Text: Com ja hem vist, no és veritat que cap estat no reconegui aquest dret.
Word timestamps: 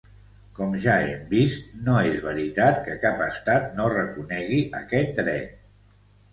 Com 0.59 0.71
ja 0.85 0.95
hem 1.09 1.27
vist, 1.33 1.67
no 1.89 1.99
és 2.13 2.25
veritat 2.29 2.81
que 2.89 2.97
cap 3.05 3.23
estat 3.29 3.71
no 3.79 3.93
reconegui 3.97 4.61
aquest 4.85 5.17
dret. 5.25 5.57